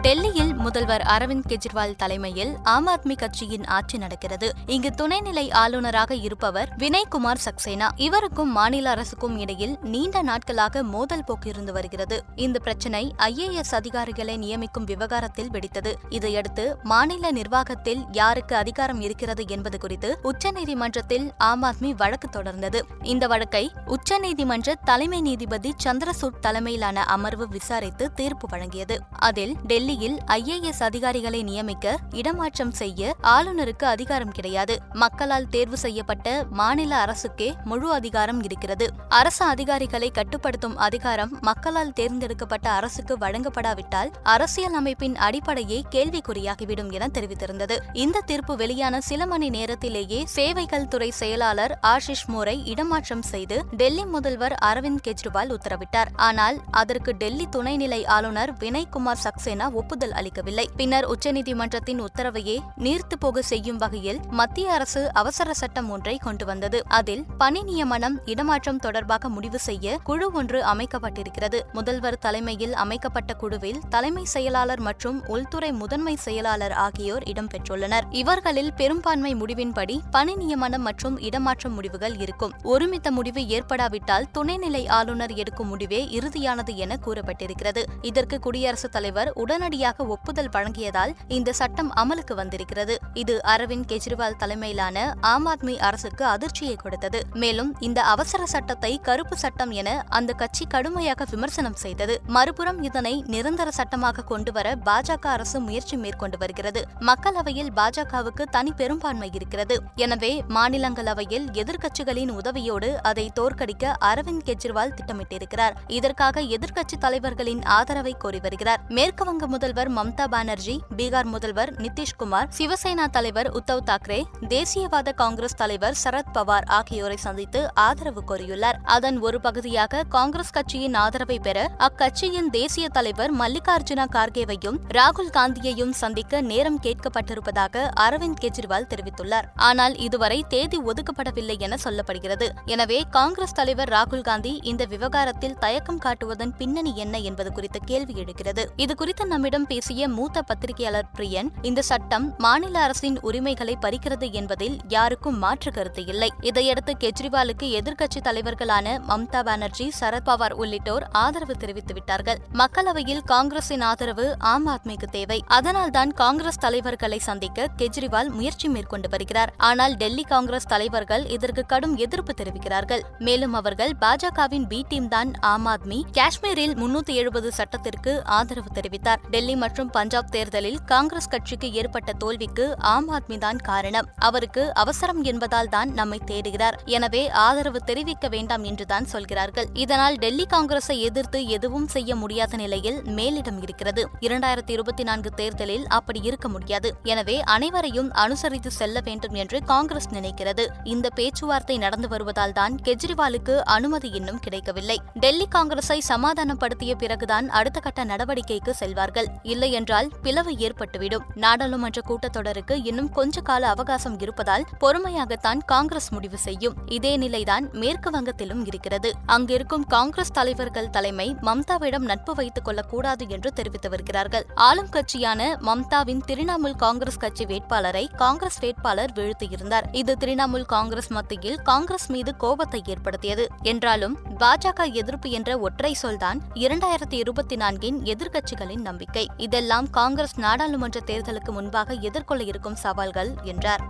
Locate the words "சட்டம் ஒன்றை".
65.62-66.16